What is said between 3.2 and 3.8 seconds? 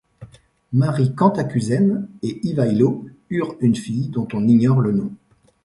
eurent une